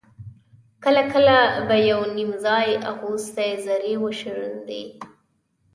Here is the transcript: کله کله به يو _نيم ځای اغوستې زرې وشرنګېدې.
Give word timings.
کله 0.83 1.01
کله 1.13 1.37
به 1.67 1.75
يو 1.89 2.01
_نيم 2.15 2.31
ځای 2.45 2.67
اغوستې 2.91 3.49
زرې 3.65 3.93
وشرنګېدې. 4.03 4.83